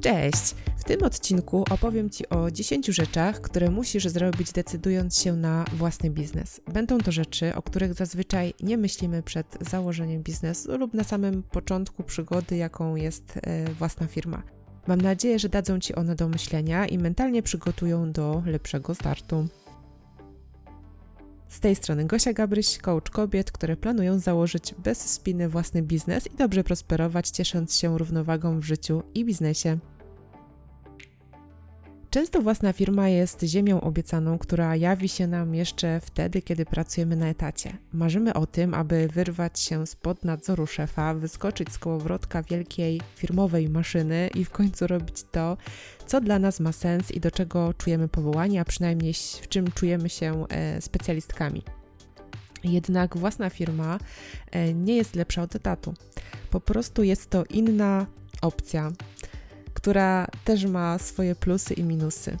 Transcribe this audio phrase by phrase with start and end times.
[0.00, 0.54] Cześć!
[0.76, 6.10] W tym odcinku opowiem Ci o 10 rzeczach, które musisz zrobić decydując się na własny
[6.10, 6.60] biznes.
[6.72, 12.02] Będą to rzeczy, o których zazwyczaj nie myślimy przed założeniem biznesu lub na samym początku
[12.02, 14.42] przygody, jaką jest e, własna firma.
[14.86, 19.48] Mam nadzieję, że dadzą Ci one do myślenia i mentalnie przygotują do lepszego startu.
[21.50, 26.36] Z tej strony Gosia Gabryś, coach kobiet, które planują założyć bez spiny własny biznes i
[26.36, 29.78] dobrze prosperować, ciesząc się równowagą w życiu i biznesie.
[32.10, 37.28] Często własna firma jest ziemią obiecaną, która jawi się nam jeszcze wtedy, kiedy pracujemy na
[37.28, 37.76] etacie.
[37.92, 44.30] Marzymy o tym, aby wyrwać się spod nadzoru szefa, wyskoczyć z kołowrotka wielkiej firmowej maszyny
[44.34, 45.56] i w końcu robić to,
[46.06, 50.08] co dla nas ma sens i do czego czujemy powołanie, a przynajmniej w czym czujemy
[50.08, 51.62] się e, specjalistkami.
[52.64, 53.98] Jednak własna firma
[54.50, 55.94] e, nie jest lepsza od etatu.
[56.50, 58.06] Po prostu jest to inna
[58.42, 58.92] opcja
[59.74, 62.36] która też ma swoje plusy i minusy.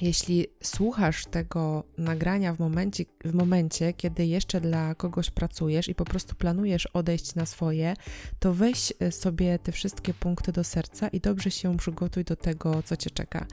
[0.00, 6.04] Jeśli słuchasz tego nagrania w momencie, w momencie, kiedy jeszcze dla kogoś pracujesz i po
[6.04, 7.94] prostu planujesz odejść na swoje,
[8.38, 12.82] to weź e, sobie te wszystkie punkty do serca i dobrze się przygotuj do tego,
[12.82, 13.46] co cię czeka.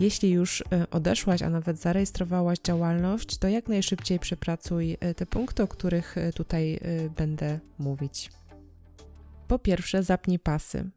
[0.00, 5.62] Jeśli już e, odeszłaś, a nawet zarejestrowałaś działalność, to jak najszybciej przepracuj e, te punkty,
[5.62, 6.80] o których tutaj
[7.16, 8.30] będę mówić.
[9.48, 10.90] Po pierwsze, zapnij pasy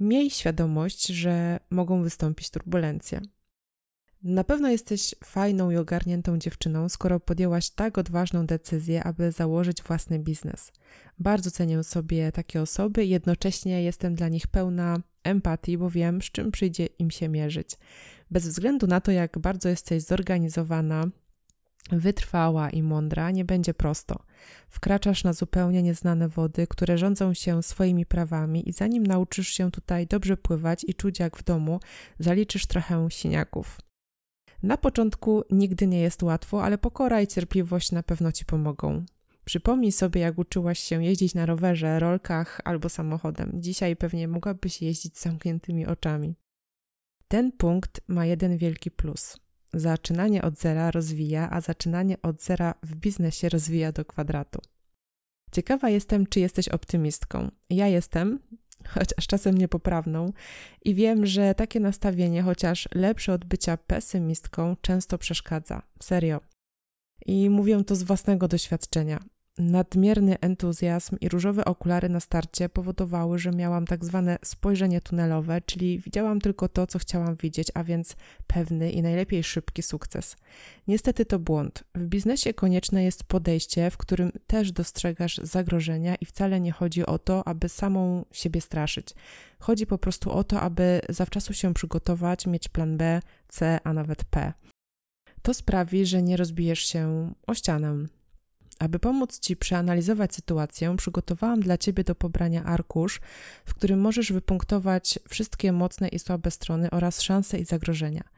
[0.00, 3.20] miej świadomość, że mogą wystąpić turbulencje.
[4.22, 10.18] Na pewno jesteś fajną i ogarniętą dziewczyną, skoro podjęłaś tak odważną decyzję, aby założyć własny
[10.18, 10.72] biznes.
[11.18, 16.24] Bardzo cenię sobie takie osoby i jednocześnie jestem dla nich pełna empatii, bo wiem, z
[16.24, 17.70] czym przyjdzie im się mierzyć.
[18.30, 21.04] Bez względu na to, jak bardzo jesteś zorganizowana,
[21.90, 24.22] wytrwała i mądra, nie będzie prosto.
[24.68, 30.06] Wkraczasz na zupełnie nieznane wody, które rządzą się swoimi prawami, i zanim nauczysz się tutaj
[30.06, 31.80] dobrze pływać i czuć jak w domu,
[32.18, 33.78] zaliczysz trochę siniaków.
[34.62, 39.04] Na początku nigdy nie jest łatwo, ale pokora i cierpliwość na pewno ci pomogą.
[39.44, 43.50] Przypomnij sobie, jak uczyłaś się jeździć na rowerze, rolkach albo samochodem.
[43.54, 46.34] Dzisiaj pewnie mogłabyś jeździć z zamkniętymi oczami.
[47.28, 52.96] Ten punkt ma jeden wielki plus zaczynanie od zera rozwija, a zaczynanie od zera w
[52.96, 54.60] biznesie rozwija do kwadratu.
[55.52, 57.50] Ciekawa jestem, czy jesteś optymistką.
[57.70, 58.38] Ja jestem,
[58.94, 60.32] chociaż czasem niepoprawną,
[60.84, 65.82] i wiem, że takie nastawienie, chociaż lepsze od bycia pesymistką, często przeszkadza.
[66.02, 66.40] Serio.
[67.26, 69.18] I mówię to z własnego doświadczenia.
[69.58, 75.98] Nadmierny entuzjazm i różowe okulary na starcie powodowały, że miałam tak zwane spojrzenie tunelowe, czyli
[75.98, 80.36] widziałam tylko to, co chciałam widzieć, a więc pewny i najlepiej szybki sukces.
[80.88, 81.84] Niestety to błąd.
[81.94, 87.18] W biznesie konieczne jest podejście, w którym też dostrzegasz zagrożenia i wcale nie chodzi o
[87.18, 89.08] to, aby samą siebie straszyć.
[89.58, 94.24] Chodzi po prostu o to, aby zawczasu się przygotować, mieć plan B, C, a nawet
[94.24, 94.52] P.
[95.42, 98.17] To sprawi, że nie rozbijesz się o ścianę.
[98.78, 103.20] Aby pomóc Ci przeanalizować sytuację, przygotowałam dla Ciebie do pobrania arkusz,
[103.64, 108.37] w którym możesz wypunktować wszystkie mocne i słabe strony oraz szanse i zagrożenia.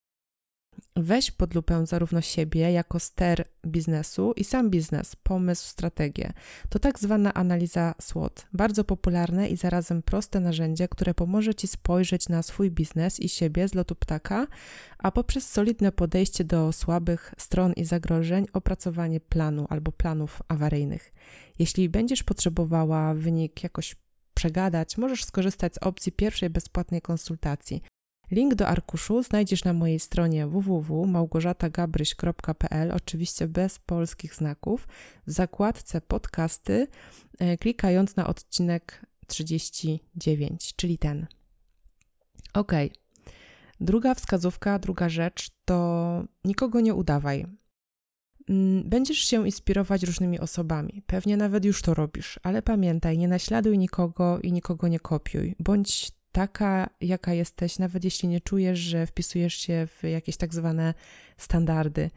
[0.96, 6.32] Weź pod lupę zarówno siebie jako ster biznesu i sam biznes, pomysł, strategię.
[6.68, 8.46] To tak zwana analiza SWOT.
[8.52, 13.68] Bardzo popularne i zarazem proste narzędzie, które pomoże Ci spojrzeć na swój biznes i siebie
[13.68, 14.46] z lotu ptaka,
[14.98, 21.12] a poprzez solidne podejście do słabych stron i zagrożeń opracowanie planu albo planów awaryjnych.
[21.58, 23.96] Jeśli będziesz potrzebowała wynik jakoś
[24.34, 27.82] przegadać, możesz skorzystać z opcji pierwszej bezpłatnej konsultacji.
[28.30, 34.88] Link do arkuszu znajdziesz na mojej stronie www.małgorzatagabryś.pl, oczywiście bez polskich znaków,
[35.26, 36.86] w zakładce podcasty,
[37.38, 41.26] e, klikając na odcinek 39, czyli ten.
[42.54, 42.72] Ok.
[43.80, 47.46] Druga wskazówka, druga rzecz to nikogo nie udawaj.
[48.48, 53.78] Mm, będziesz się inspirować różnymi osobami, pewnie nawet już to robisz, ale pamiętaj, nie naśladuj
[53.78, 55.54] nikogo i nikogo nie kopiuj.
[55.58, 60.94] Bądź taka, jaka jesteś, nawet jeśli nie czujesz, że wpisujesz się w jakieś tak zwane
[61.36, 62.10] standardy.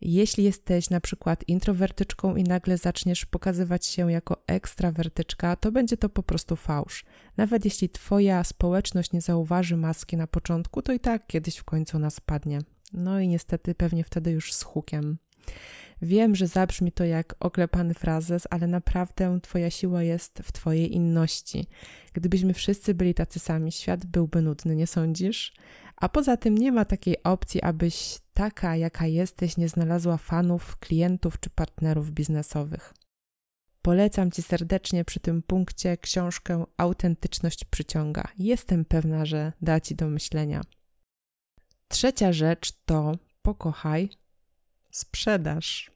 [0.00, 6.08] Jeśli jesteś na przykład introwertyczką i nagle zaczniesz pokazywać się jako ekstrawertyczka, to będzie to
[6.08, 7.04] po prostu fałsz.
[7.36, 11.96] Nawet jeśli Twoja społeczność nie zauważy maski na początku, to i tak kiedyś w końcu
[11.96, 12.58] ona spadnie.
[12.92, 15.18] No i niestety pewnie wtedy już z hukiem.
[16.02, 21.66] Wiem, że zabrzmi to jak oklepany frazes, ale naprawdę Twoja siła jest w Twojej inności.
[22.12, 25.54] Gdybyśmy wszyscy byli tacy sami, świat byłby nudny, nie sądzisz?
[25.96, 31.40] A poza tym nie ma takiej opcji, abyś taka, jaka jesteś, nie znalazła fanów, klientów
[31.40, 32.94] czy partnerów biznesowych.
[33.82, 38.24] Polecam Ci serdecznie przy tym punkcie książkę Autentyczność przyciąga.
[38.38, 40.60] Jestem pewna, że da Ci do myślenia.
[41.88, 43.12] Trzecia rzecz to
[43.42, 44.10] pokochaj
[44.90, 45.90] sprzedaż.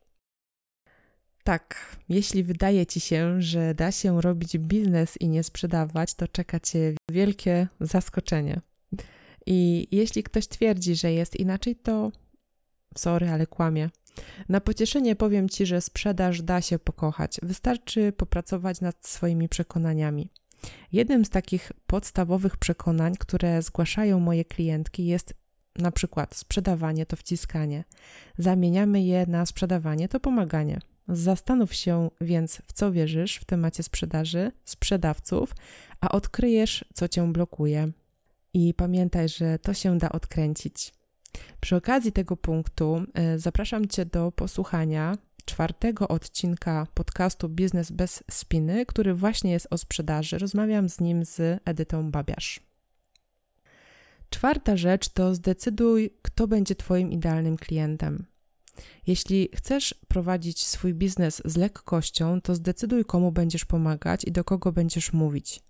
[1.44, 6.60] Tak, jeśli wydaje ci się, że da się robić biznes i nie sprzedawać, to czeka
[6.60, 8.60] cię wielkie zaskoczenie.
[9.46, 12.12] I jeśli ktoś twierdzi, że jest inaczej, to
[12.96, 13.90] sorry, ale kłamie.
[14.48, 17.38] Na pocieszenie powiem ci, że sprzedaż da się pokochać.
[17.42, 20.30] Wystarczy popracować nad swoimi przekonaniami.
[20.92, 25.34] Jednym z takich podstawowych przekonań, które zgłaszają moje klientki, jest
[25.78, 27.84] na przykład sprzedawanie to wciskanie.
[28.38, 30.78] Zamieniamy je na sprzedawanie to pomaganie.
[31.08, 35.54] Zastanów się więc, w co wierzysz w temacie sprzedaży, sprzedawców,
[36.00, 37.92] a odkryjesz, co cię blokuje.
[38.54, 40.94] I pamiętaj, że to się da odkręcić.
[41.60, 48.86] Przy okazji tego punktu e, zapraszam Cię do posłuchania czwartego odcinka podcastu Biznes bez spiny,
[48.86, 50.38] który właśnie jest o sprzedaży.
[50.38, 52.71] Rozmawiam z nim z Edytą Babiarz.
[54.32, 58.26] Czwarta rzecz to zdecyduj, kto będzie Twoim idealnym klientem.
[59.06, 64.72] Jeśli chcesz prowadzić swój biznes z lekkością, to zdecyduj, komu będziesz pomagać i do kogo
[64.72, 65.60] będziesz mówić.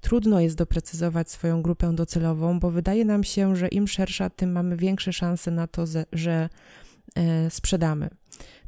[0.00, 4.76] Trudno jest doprecyzować swoją grupę docelową, bo wydaje nam się, że im szersza, tym mamy
[4.76, 6.48] większe szanse na to, że
[7.14, 8.10] e, sprzedamy.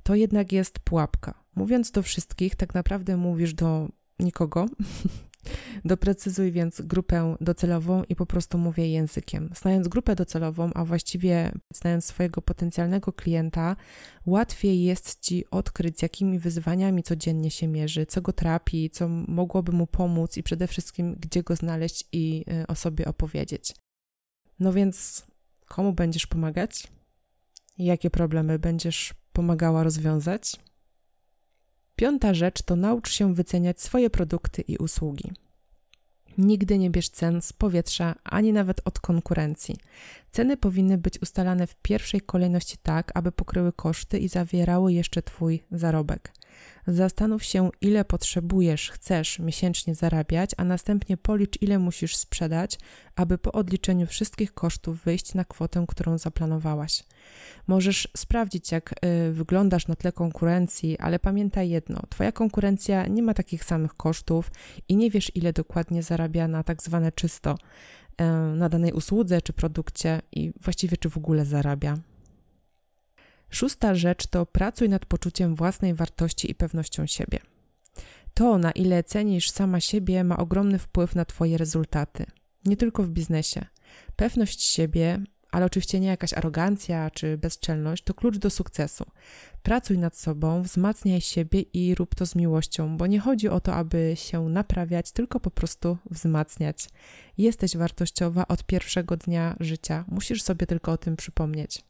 [0.02, 1.34] To jednak jest pułapka.
[1.54, 4.66] Mówiąc do wszystkich, tak naprawdę mówisz do nikogo,
[5.84, 9.50] Doprecyzuj więc grupę docelową i po prostu mówię językiem.
[9.56, 13.76] Znając grupę docelową, a właściwie znając swojego potencjalnego klienta,
[14.26, 19.72] łatwiej jest ci odkryć, z jakimi wyzwaniami codziennie się mierzy, co go trapi, co mogłoby
[19.72, 23.74] mu pomóc i przede wszystkim, gdzie go znaleźć i y, o sobie opowiedzieć.
[24.60, 25.26] No więc,
[25.68, 26.88] komu będziesz pomagać?
[27.78, 30.56] Jakie problemy będziesz pomagała rozwiązać?
[31.98, 35.32] Piąta rzecz to naucz się wyceniać swoje produkty i usługi.
[36.38, 39.76] Nigdy nie bierz cen z powietrza, ani nawet od konkurencji.
[40.30, 45.64] Ceny powinny być ustalane w pierwszej kolejności tak, aby pokryły koszty i zawierały jeszcze Twój
[45.70, 46.32] zarobek.
[46.86, 52.78] Zastanów się, ile potrzebujesz, chcesz miesięcznie zarabiać, a następnie policz, ile musisz sprzedać,
[53.16, 57.04] aby po odliczeniu wszystkich kosztów wyjść na kwotę, którą zaplanowałaś.
[57.66, 58.94] Możesz sprawdzić, jak
[59.28, 64.50] y, wyglądasz na tle konkurencji, ale pamiętaj jedno: Twoja konkurencja nie ma takich samych kosztów
[64.88, 67.56] i nie wiesz, ile dokładnie zarabia na tak zwane czysto
[68.20, 68.24] y,
[68.56, 71.98] na danej usłudze czy produkcie i właściwie czy w ogóle zarabia.
[73.50, 77.38] Szósta rzecz to pracuj nad poczuciem własnej wartości i pewnością siebie.
[78.34, 82.26] To, na ile cenisz sama siebie, ma ogromny wpływ na Twoje rezultaty.
[82.64, 83.64] Nie tylko w biznesie.
[84.16, 89.04] Pewność siebie, ale oczywiście nie jakaś arogancja czy bezczelność, to klucz do sukcesu.
[89.62, 93.74] Pracuj nad sobą, wzmacniaj siebie i rób to z miłością, bo nie chodzi o to,
[93.74, 96.88] aby się naprawiać, tylko po prostu wzmacniać.
[97.38, 101.82] Jesteś wartościowa od pierwszego dnia życia, musisz sobie tylko o tym przypomnieć.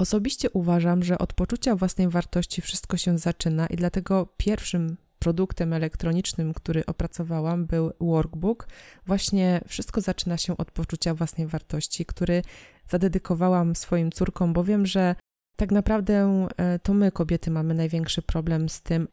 [0.00, 6.54] Osobiście uważam, że od poczucia własnej wartości wszystko się zaczyna i dlatego pierwszym produktem elektronicznym,
[6.54, 8.68] który opracowałam, był workbook.
[9.06, 12.42] Właśnie wszystko zaczyna się od poczucia własnej wartości, który
[12.88, 15.14] zadedykowałam swoim córkom, bo wiem, że
[15.56, 19.08] tak naprawdę e, to my, kobiety, mamy największy problem z tym,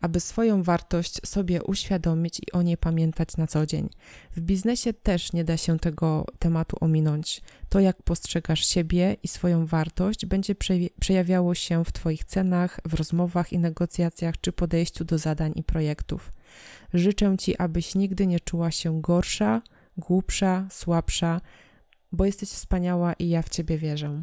[0.00, 3.88] aby swoją wartość sobie uświadomić i o niej pamiętać na co dzień.
[4.30, 7.42] W biznesie też nie da się tego tematu ominąć.
[7.68, 10.54] To, jak postrzegasz siebie i swoją wartość, będzie
[11.00, 16.32] przejawiało się w Twoich cenach, w rozmowach i negocjacjach, czy podejściu do zadań i projektów.
[16.94, 19.62] Życzę Ci, abyś nigdy nie czuła się gorsza,
[19.96, 21.40] głupsza, słabsza,
[22.12, 24.22] bo jesteś wspaniała i ja w Ciebie wierzę.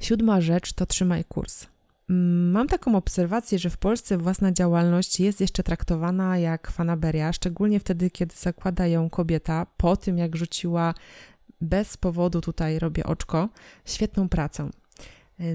[0.00, 1.66] Siódma rzecz to trzymaj kurs.
[2.10, 7.80] Mm, mam taką obserwację, że w Polsce własna działalność jest jeszcze traktowana jak fanaberia, szczególnie
[7.80, 10.94] wtedy, kiedy zakłada ją kobieta po tym, jak rzuciła
[11.60, 13.48] bez powodu, tutaj robię oczko,
[13.84, 14.70] świetną pracę.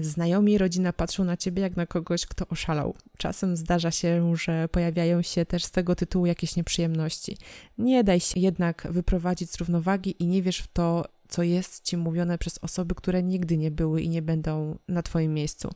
[0.00, 2.94] Znajomi i rodzina patrzą na ciebie jak na kogoś, kto oszalał.
[3.18, 7.36] Czasem zdarza się, że pojawiają się też z tego tytułu jakieś nieprzyjemności.
[7.78, 11.96] Nie daj się jednak wyprowadzić z równowagi i nie wierz w to, co jest ci
[11.96, 15.70] mówione przez osoby, które nigdy nie były i nie będą na Twoim miejscu.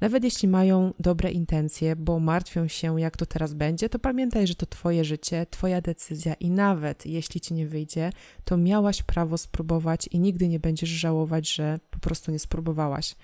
[0.00, 4.54] Nawet jeśli mają dobre intencje, bo martwią się, jak to teraz będzie, to pamiętaj, że
[4.54, 8.12] to Twoje życie, Twoja decyzja i nawet jeśli ci nie wyjdzie,
[8.44, 13.14] to miałaś prawo spróbować i nigdy nie będziesz żałować, że po prostu nie spróbowałaś.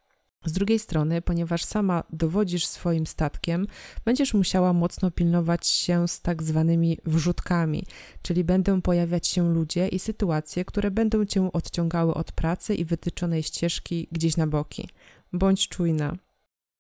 [0.44, 3.66] Z drugiej strony, ponieważ sama dowodzisz swoim statkiem,
[4.04, 7.86] będziesz musiała mocno pilnować się z tak zwanymi wrzutkami,
[8.22, 13.42] czyli będą pojawiać się ludzie i sytuacje, które będą cię odciągały od pracy i wytyczonej
[13.42, 14.88] ścieżki gdzieś na boki.
[15.32, 16.16] Bądź czujna.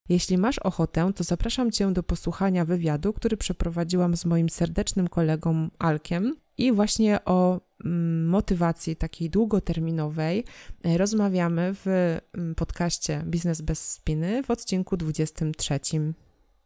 [0.08, 5.68] Jeśli masz ochotę, to zapraszam Cię do posłuchania wywiadu, który przeprowadziłam z moim serdecznym kolegą
[5.78, 7.60] Alkiem i właśnie o
[8.26, 10.44] motywacji takiej długoterminowej
[10.84, 12.18] e, rozmawiamy w
[12.56, 15.80] podcaście Biznes bez spiny w odcinku 23.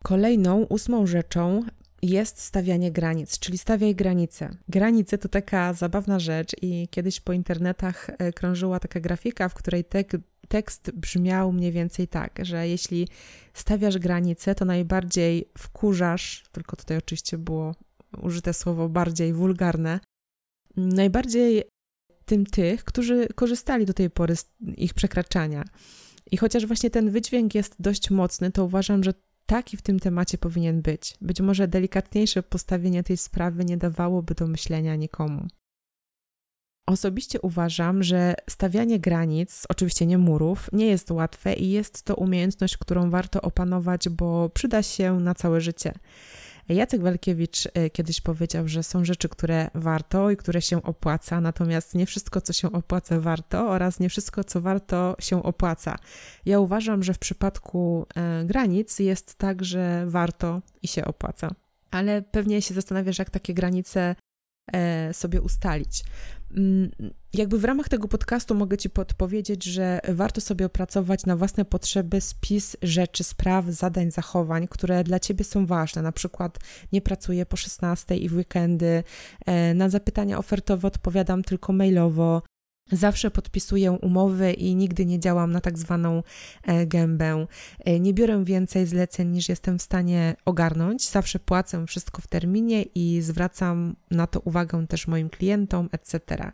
[0.02, 1.62] Kolejną, ósmą rzeczą
[2.02, 4.56] jest stawianie granic, czyli stawiaj granice.
[4.68, 9.84] Granice to taka zabawna rzecz i kiedyś po internetach e, krążyła taka grafika, w której
[9.84, 10.12] tek,
[10.48, 13.08] tekst brzmiał mniej więcej tak, że jeśli
[13.54, 17.74] stawiasz granice, to najbardziej wkurzasz, tylko tutaj oczywiście było
[18.22, 20.00] użyte słowo bardziej wulgarne,
[20.76, 21.62] najbardziej
[22.24, 25.64] tym tych, którzy korzystali do tej pory z ich przekraczania.
[26.30, 29.14] I chociaż właśnie ten wydźwięk jest dość mocny, to uważam, że
[29.46, 31.16] taki w tym temacie powinien być.
[31.20, 35.46] Być może delikatniejsze postawienie tej sprawy nie dawałoby do myślenia nikomu.
[36.86, 42.76] Osobiście uważam, że stawianie granic, oczywiście nie murów, nie jest łatwe i jest to umiejętność,
[42.76, 45.92] którą warto opanować, bo przyda się na całe życie.
[46.74, 51.94] Jacek Walkiewicz e, kiedyś powiedział, że są rzeczy, które warto i które się opłaca, natomiast
[51.94, 55.96] nie wszystko, co się opłaca, warto oraz nie wszystko, co warto, się opłaca.
[56.46, 61.50] Ja uważam, że w przypadku e, granic jest tak, że warto i się opłaca.
[61.90, 64.14] Ale pewnie się zastanawiasz, jak takie granice
[65.12, 66.04] sobie ustalić.
[66.56, 66.90] Mm,
[67.32, 72.20] jakby w ramach tego podcastu mogę Ci podpowiedzieć, że warto sobie opracować na własne potrzeby
[72.20, 76.02] spis rzeczy, spraw, zadań, zachowań, które dla Ciebie są ważne.
[76.02, 76.58] Na przykład
[76.92, 79.04] nie pracuję po 16 i w weekendy,
[79.46, 82.42] e, na zapytania ofertowe odpowiadam tylko mailowo,
[82.92, 86.22] Zawsze podpisuję umowy i nigdy nie działam na tak zwaną
[86.62, 87.46] e, gębę.
[87.78, 91.08] E, nie biorę więcej zleceń niż jestem w stanie ogarnąć.
[91.08, 96.52] Zawsze płacę wszystko w terminie i zwracam na to uwagę też moim klientom, etc.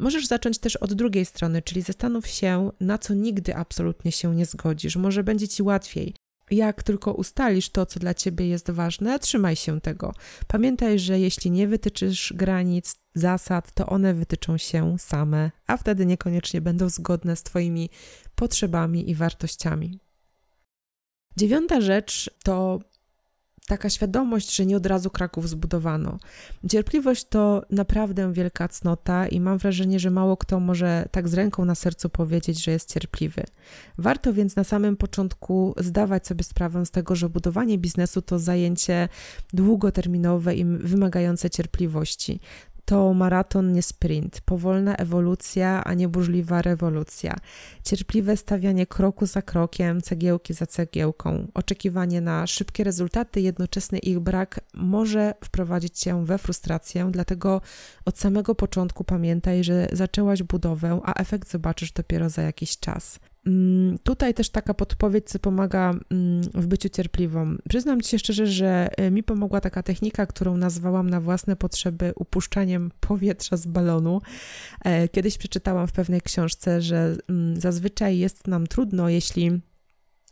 [0.00, 4.46] Możesz zacząć też od drugiej strony, czyli zastanów się, na co nigdy absolutnie się nie
[4.46, 4.96] zgodzisz.
[4.96, 6.14] Może będzie ci łatwiej.
[6.50, 10.14] Jak tylko ustalisz to, co dla ciebie jest ważne, trzymaj się tego.
[10.46, 16.60] Pamiętaj, że jeśli nie wytyczysz granic, zasad, to one wytyczą się same, a wtedy niekoniecznie
[16.60, 17.90] będą zgodne z Twoimi
[18.34, 19.98] potrzebami i wartościami.
[21.36, 22.80] Dziewiąta rzecz to
[23.70, 26.18] taka świadomość, że nie od razu Kraków zbudowano.
[26.70, 31.64] Cierpliwość to naprawdę wielka cnota i mam wrażenie, że mało kto może tak z ręką
[31.64, 33.44] na sercu powiedzieć, że jest cierpliwy.
[33.98, 39.08] Warto więc na samym początku zdawać sobie sprawę z tego, że budowanie biznesu to zajęcie
[39.52, 42.40] długoterminowe i wymagające cierpliwości
[42.90, 47.36] to maraton, nie sprint, powolna ewolucja, a nie burzliwa rewolucja,
[47.84, 54.60] cierpliwe stawianie kroku za krokiem, cegiełki za cegiełką, oczekiwanie na szybkie rezultaty, jednoczesny ich brak
[54.74, 57.60] może wprowadzić cię we frustrację, dlatego
[58.04, 63.20] od samego początku pamiętaj, że zaczęłaś budowę, a efekt zobaczysz dopiero za jakiś czas.
[63.46, 67.56] Mm, tutaj też taka podpowiedź, co pomaga mm, w byciu cierpliwą.
[67.68, 72.12] Przyznam Ci się szczerze, że e, mi pomogła taka technika, którą nazwałam na własne potrzeby
[72.16, 74.20] upuszczaniem powietrza z balonu.
[74.84, 79.60] E, kiedyś przeczytałam w pewnej książce, że mm, zazwyczaj jest nam trudno, jeśli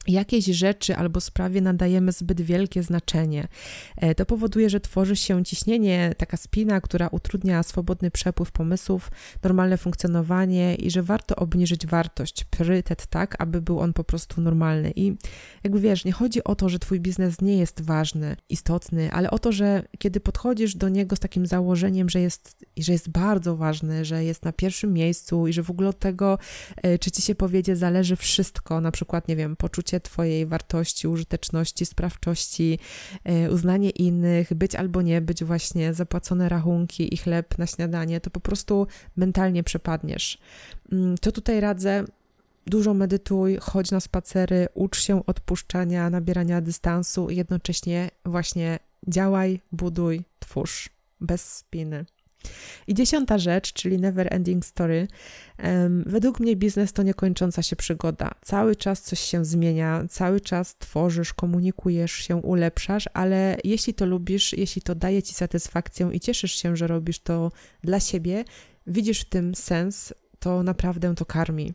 [0.08, 3.48] jakiejś rzeczy albo sprawie nadajemy zbyt wielkie znaczenie.
[3.96, 9.10] E, to powoduje, że tworzy się ciśnienie, taka spina, która utrudnia swobodny przepływ pomysłów,
[9.42, 14.92] normalne funkcjonowanie i że warto obniżyć wartość, priorytet tak, aby był on po prostu normalny.
[14.96, 15.14] I
[15.64, 19.38] jakby wiesz, nie chodzi o to, że twój biznes nie jest ważny, istotny, ale o
[19.38, 24.04] to, że kiedy podchodzisz do niego z takim założeniem, że jest, że jest bardzo ważny,
[24.04, 26.38] że jest na pierwszym miejscu i że w ogóle od tego,
[26.76, 31.86] e, czy ci się powiedzie, zależy wszystko, na przykład, nie wiem, poczucie Twojej wartości, użyteczności,
[31.86, 32.78] sprawczości,
[33.24, 38.30] e, uznanie innych, być albo nie być właśnie zapłacone rachunki i chleb na śniadanie, to
[38.30, 38.86] po prostu
[39.16, 40.38] mentalnie przepadniesz.
[40.92, 42.04] Mm, to tutaj radzę,
[42.66, 48.78] dużo medytuj, chodź na spacery, ucz się odpuszczania, nabierania dystansu i jednocześnie właśnie
[49.08, 50.88] działaj, buduj, twórz
[51.20, 52.04] bez spiny.
[52.86, 55.08] I dziesiąta rzecz, czyli never ending story.
[56.06, 58.30] Według mnie biznes to niekończąca się przygoda.
[58.42, 64.52] Cały czas coś się zmienia, cały czas tworzysz, komunikujesz się, ulepszasz, ale jeśli to lubisz,
[64.52, 67.52] jeśli to daje ci satysfakcję i cieszysz się, że robisz to
[67.84, 68.44] dla siebie,
[68.86, 71.74] widzisz w tym sens, to naprawdę to karmi.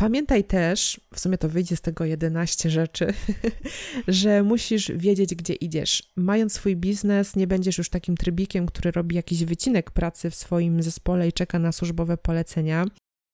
[0.00, 3.14] Pamiętaj też, w sumie to wyjdzie z tego 11 rzeczy,
[4.08, 6.12] że musisz wiedzieć, gdzie idziesz.
[6.16, 10.82] Mając swój biznes, nie będziesz już takim trybikiem, który robi jakiś wycinek pracy w swoim
[10.82, 12.86] zespole i czeka na służbowe polecenia.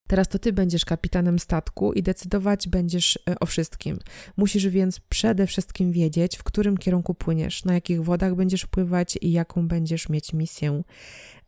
[0.07, 3.99] Teraz to ty będziesz kapitanem statku i decydować będziesz e, o wszystkim.
[4.37, 9.31] Musisz więc przede wszystkim wiedzieć, w którym kierunku płyniesz, na jakich wodach będziesz pływać i
[9.31, 10.83] jaką będziesz mieć misję.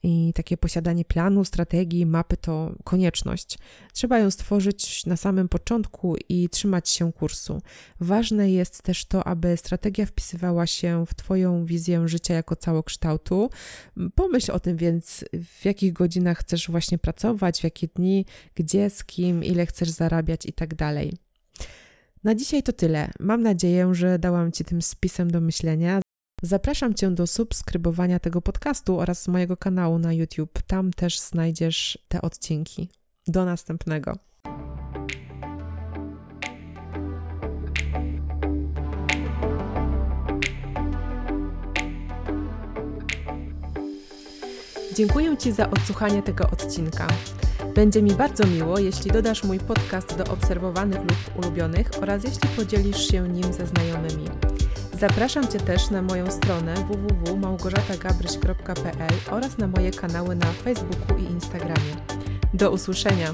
[0.03, 3.57] I takie posiadanie planu, strategii, mapy to konieczność.
[3.93, 7.61] Trzeba ją stworzyć na samym początku i trzymać się kursu.
[7.99, 13.49] Ważne jest też to, aby strategia wpisywała się w Twoją wizję życia jako całokształtu.
[14.15, 18.25] Pomyśl o tym więc, w jakich godzinach chcesz właśnie pracować, w jakie dni,
[18.55, 21.13] gdzie, z kim, ile chcesz zarabiać i tak dalej.
[22.23, 23.11] Na dzisiaj to tyle.
[23.19, 26.01] Mam nadzieję, że dałam Ci tym spisem do myślenia.
[26.41, 30.61] Zapraszam Cię do subskrybowania tego podcastu oraz mojego kanału na YouTube.
[30.67, 32.89] Tam też znajdziesz te odcinki.
[33.27, 34.17] Do następnego.
[44.95, 47.07] Dziękuję Ci za odsłuchanie tego odcinka.
[47.75, 53.07] Będzie mi bardzo miło, jeśli dodasz mój podcast do obserwowanych lub ulubionych oraz jeśli podzielisz
[53.07, 54.29] się nim ze znajomymi.
[54.99, 61.95] Zapraszam Cię też na moją stronę www.małgorzatagabryś.pl oraz na moje kanały na Facebooku i Instagramie.
[62.53, 63.33] Do usłyszenia!